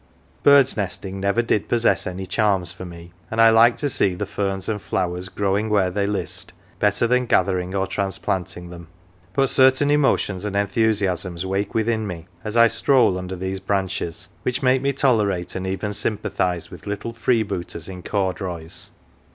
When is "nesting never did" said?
0.75-1.67